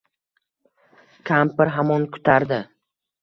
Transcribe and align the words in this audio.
Kampir 1.29 1.73
hamon 1.77 2.09
kutardi 2.15 2.59